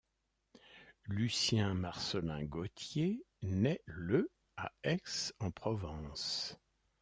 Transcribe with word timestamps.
Lucien 1.05 1.75
Marcellin 1.75 2.43
Gautier 2.45 3.23
naît 3.43 3.83
le 3.85 4.31
à 4.57 4.71
Aix-en-Provence. 4.83 6.57